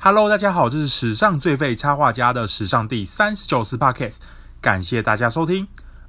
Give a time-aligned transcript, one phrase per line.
[0.00, 4.18] Hello，大家好，这是史上最废插画家的史上第三十九次 Podcast，
[4.60, 5.66] 感谢大家收听。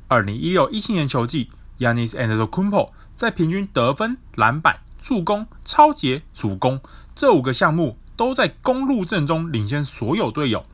[0.07, 6.79] 二零一六一七年球季，Yannis and the Kumpo 在平均得分、篮板、助攻、抄截、主攻
[7.15, 10.67] 这五个项目都在公路阵中领先所有队友。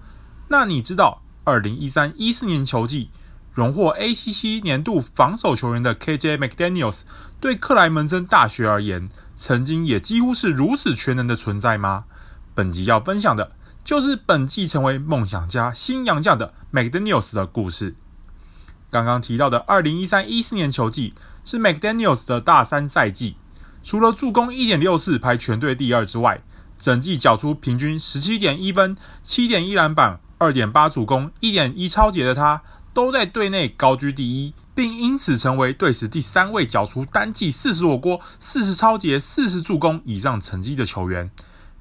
[0.49, 3.11] 那你知道二零一三一四年球季
[3.53, 7.03] 荣获 ACC 年度防守球员的 KJ McDaniels
[7.39, 12.03] 对克莱门森大学而言，曾经也几乎是如此全能的存在吗？
[12.55, 13.51] 本集要分享的
[13.83, 17.95] 就是本季成为梦想家新洋将的 McDaniels 的故事。
[18.89, 21.13] 刚刚提到的2013-14年球季
[21.43, 23.35] 是 McDaniels 的大三赛季，
[23.83, 26.41] 除了助攻1.64排全队第二之外，
[26.79, 41.29] 整季缴出平均17.1分、7.1篮板、2.8助攻、1.1超节的他，都在队内高居第一，并因此成为队史第三位缴出单季40火锅、40超节、40助攻以上成绩的球员。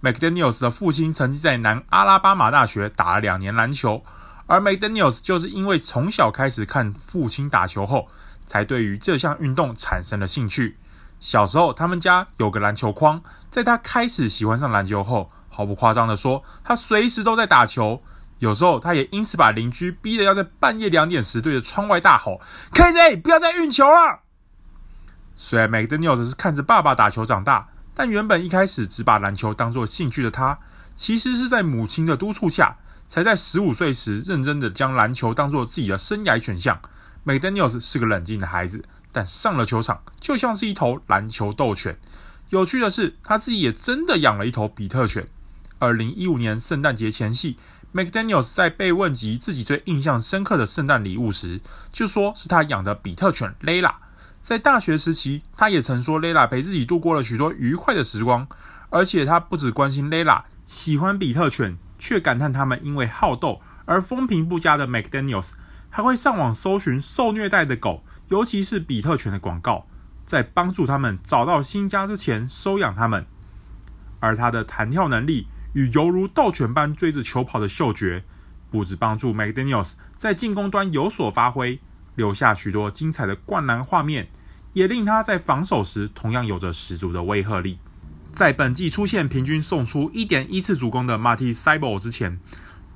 [0.05, 4.05] McDaniels 的父亲曾经在南阿拉巴马大学打了两年篮球，
[4.47, 8.09] 而 McDaniels 就是因为从小开始看父亲打球后，
[8.47, 10.77] 才对于这项运动产生了兴趣。
[11.21, 18.03] 小时候，他们家有个篮球框，在他开始喜欢上篮球后，毫不夸张地说，他随时都在打球。
[18.41, 22.43] 有时候，他也因此把邻居逼得要在半夜两点时对着窗外大吼
[22.75, 24.21] ：“KJ，不要再运球了！”
[25.35, 27.69] 虽然 McDaniels 是看着爸爸打球长大。
[27.95, 30.59] 但原本一开始只把篮球当作兴趣的他，
[30.97, 36.81] 其实是在母亲的督促下，才在十五岁时认真的将篮球当作自己的生涯选项。
[37.25, 41.99] McDaniels 是个冷静的孩子，但上了球场就像是一头篮球斗犬。
[42.51, 45.27] 有趣的是，他自己也真的养了一头比特犬。
[45.79, 47.57] 二零一五年圣诞节前夕
[47.95, 51.61] ，McDaniels 在被问及自己最印象深刻的圣诞礼物时，
[51.93, 53.95] 就说是他养的比特犬 Layla。
[54.45, 58.47] 在大学时期，他也曾说 Layla 陪自己度过了许多愉快的时光，
[58.91, 65.53] 而且他不只关心 Layla，喜欢比特犬，却感叹他们因为好斗而风评不佳的 McDaniels，
[65.89, 69.87] 还会上网搜寻受虐待的狗，尤其是比特犬的广告，
[70.27, 73.25] 在帮助他们找到新家之前收养他们。
[74.21, 78.23] 而他的弹跳能力与犹如斗犬般追着球跑的嗅觉，
[78.71, 81.81] 不止帮助 McDaniels 在进攻端有所发挥。
[82.17, 84.29] 留下许多精彩的灌篮画面，
[84.75, 87.79] 也令他在防守时同样有着十足的威慑力。
[88.31, 92.39] 在本季出现平均送出一点一次助攻的 Marti Sybil 之前，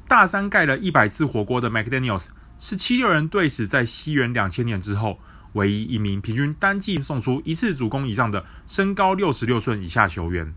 [0.06, 2.26] 大三盖了一百次火锅的 McDaniels
[2.58, 5.20] 是七六人队史在西元两千年之后
[5.52, 10.52] 唯一一名平均单季送出一次助攻以上的身高六十六寸以下球员。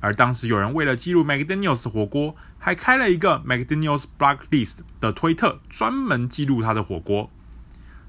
[0.00, 7.30] 而当时有人为了记录 McDaniels 火锅，还开了一个 McDaniels Block List 的推特，专门记录他的火锅。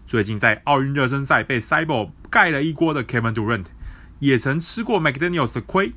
[0.10, 3.66] 最近在奥运热身赛被 Thybulle 盖了一锅的 Kevin Durant，
[4.18, 5.92] 也曾吃过 McDaniels 的亏。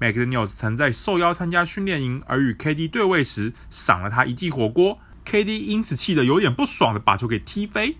[0.00, 7.98] McDaniels 曾在受邀参加训练营而与 KD 对位时，赏了他一记火锅，KD 因此气得有点不爽的把球给踢飞。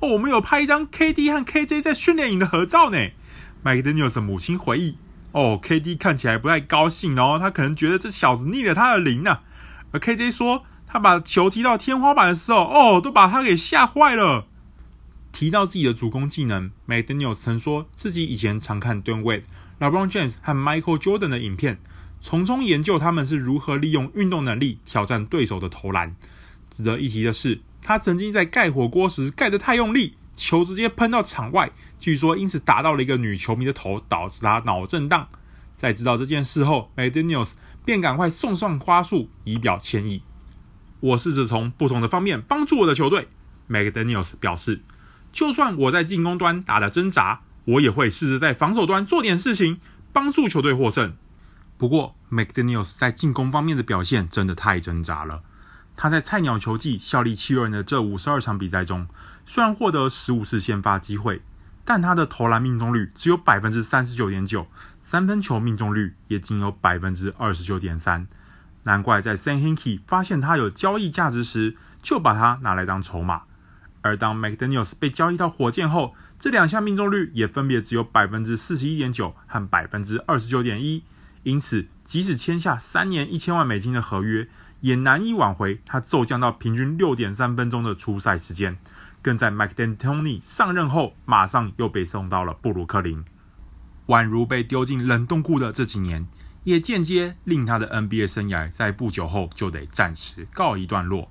[0.00, 2.98] 哦，我们有拍一张 KD 和 KJ 在训练营的合照呢。
[3.64, 4.98] McDaniels 的母亲回忆，
[5.32, 9.40] 哦，KD 看起来不太高兴哦，他可能觉得这小子逆了他的鳞啊。
[9.92, 14.48] 而 KJ 说，他把球踢到天花板的时候，哦，都把他给吓坏了。
[15.32, 19.42] 提到自己的主攻技能，McDaniel 曾说自己以前常看 d w a n Wade、
[19.78, 21.78] LeBron James 和 Michael Jordan 的影片，
[22.20, 26.14] 从中研究他们是如何利用运动能力挑战对手的投篮。
[26.68, 35.28] 值得一提的是，他曾经在盖火锅时盖得太用力，球直接喷到场外，据说因此打到了一个女球迷的头，导致她脑震荡。
[35.76, 37.50] 在知道这件事后，McDaniel
[37.84, 40.22] 便赶快送上花束以表歉意。
[40.98, 43.28] 我试着从不同的方面帮助我的球队
[43.70, 44.82] ，McDaniel 表示。
[45.32, 49.80] 就算我在进攻端打得挣扎，我也会试着在防守端做点事情，
[50.12, 51.14] 帮助球队获胜。
[51.76, 55.42] 不过，McDaniels 在进攻方面的表现真的太挣扎了。
[55.96, 59.06] 他在菜鸟球季效力七六人的这五十二场比赛中，
[59.46, 61.42] 虽然获得十五次先发机会，
[61.84, 64.66] 但他的投篮命中率只有百分之三十九点九，
[65.00, 68.26] 三分球命中率也仅有百分之二十九点三。
[68.84, 73.42] 难怪在 San Hinkie 发现他有交易价值时，就把他拿来当筹码。
[74.02, 81.02] 而当 McDaniels 被交易到火箭后，这两项命中率也分别只有百分之四十一点九和百分之二十九点一，
[81.42, 84.48] 因此即使签下三年一千万美金的合约，
[84.80, 88.78] 也难以挽回他骤降到平均六点三分钟的出赛时间。
[89.22, 93.22] 更在 Mike D'Antoni 上任后，马上又被送到了布鲁克林，
[94.06, 96.26] 宛如被丢进冷冻库的这几年，
[96.64, 101.30] 也间接令他的 NBA 生涯在不久后就得暂时告一段落。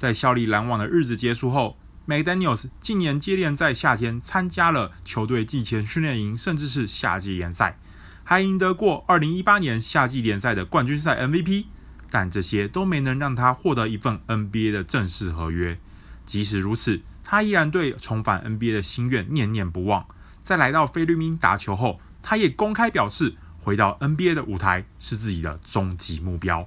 [0.00, 1.76] 在效力篮网的日子结束后
[2.08, 7.78] ，McDaniels 近年接连在夏天参加了球队季前训练营，甚至是夏季联赛，
[8.24, 11.66] 还赢得过2018年夏季联赛的冠军赛 MVP。
[12.10, 15.78] 但这些都没能让他获得一份 NBA 的正式合约。
[16.24, 20.06] 即使如此，他依然对重返 NBA 的心愿念念不忘。
[20.42, 26.66] 在来到菲律宾打球后，他也公开表示，回到 NBA 的舞台是自己的终极目标。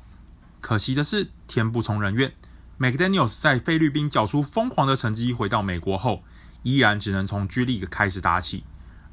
[0.61, 2.31] 可惜的是，天不从人愿
[2.79, 6.23] ，McDaniels 在菲律宾缴出疯狂的成绩，回到美国后，
[6.63, 8.63] 依然只能从 G League 开始打起。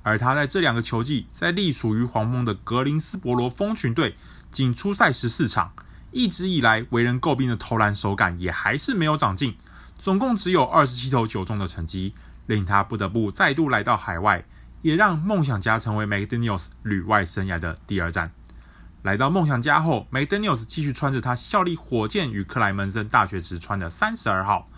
[0.03, 4.17] 而他在这两个球季，在隶属于黄蜂的格林斯伯罗蜂群队，
[4.51, 5.73] 仅出赛十四场，
[6.11, 9.57] 一直以来为人诟病的投篮手感也还是没有长进，
[9.99, 12.15] 总共只有二十七投九中的成绩，
[12.47, 14.45] 令他不得不再度来到海外，
[14.81, 18.33] 也让梦想家成为 McDaniels 旅外生涯的第二站。
[19.03, 24.69] 来到梦想家后，McDaniels 继续穿着他效力火箭与克莱门森大学时穿的三十二号，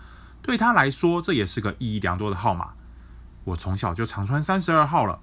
[0.41, 2.73] 对他来说，这也是个意义良多的号码。
[3.43, 5.19] 我从小就常穿三十二号了，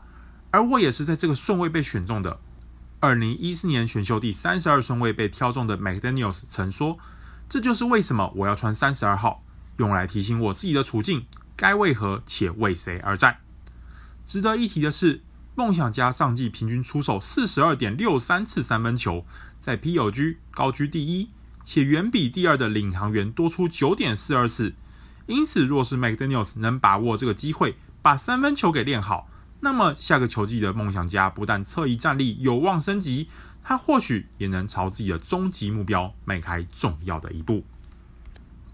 [0.50, 2.38] 而我也是在这个顺位被选中的。
[3.00, 6.98] 二零一四年选秀第三十二顺位被挑中的 McDaniels 曾说
[7.48, 9.42] ：“这就是为什么我要穿三十二号，
[9.78, 11.24] 用来提醒我自己的处境
[11.56, 13.38] 该为何且为谁而战。”
[14.26, 15.22] 值得一提的是，
[15.60, 19.26] 梦想家上季平均出手四十二点六三次三分球，
[19.60, 21.28] 在 POG 高居第一，
[21.62, 24.72] 且远比第二的领航员多出九点四二次。
[25.26, 29.28] 因此，若是 McDaniels 能把握这个机会，把三分球给练好，
[29.60, 33.28] 那么下个球季的梦想家不但侧翼战力有望升级，
[33.62, 37.66] 他或许也能朝自己的终极目标迈开重要的一步。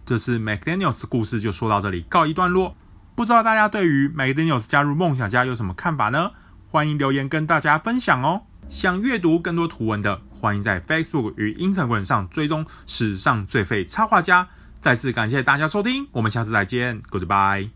[0.05, 2.77] 这次 McDaniels 的故事就说到这里，告一段落。
[3.17, 6.31] 不知道大家对于 McDaniels 加入梦想家有什么看法呢？
[6.70, 8.42] 欢迎留言跟大家分享哦。
[8.68, 14.48] 想阅读更多图文的，欢迎在 Facebook 与 Instagram 上追踪史上最废插画家。
[14.80, 17.75] 再次感谢大家收听，我们下次再见，Goodbye。